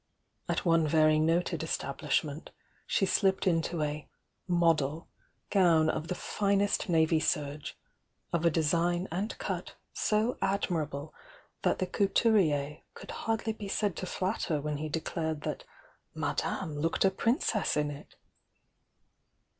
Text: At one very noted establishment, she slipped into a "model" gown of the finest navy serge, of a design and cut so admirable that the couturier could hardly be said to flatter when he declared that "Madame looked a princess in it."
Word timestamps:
At 0.49 0.65
one 0.65 0.87
very 0.87 1.19
noted 1.19 1.61
establishment, 1.61 2.49
she 2.87 3.05
slipped 3.05 3.45
into 3.45 3.83
a 3.83 4.09
"model" 4.47 5.07
gown 5.51 5.91
of 5.91 6.07
the 6.07 6.15
finest 6.15 6.89
navy 6.89 7.19
serge, 7.19 7.77
of 8.33 8.43
a 8.43 8.49
design 8.49 9.07
and 9.11 9.37
cut 9.37 9.75
so 9.93 10.39
admirable 10.41 11.13
that 11.61 11.77
the 11.77 11.85
couturier 11.85 12.79
could 12.95 13.11
hardly 13.11 13.53
be 13.53 13.67
said 13.67 13.95
to 13.97 14.07
flatter 14.07 14.59
when 14.59 14.77
he 14.77 14.89
declared 14.89 15.41
that 15.41 15.65
"Madame 16.15 16.79
looked 16.79 17.05
a 17.05 17.11
princess 17.11 17.77
in 17.77 17.91
it." 17.91 18.15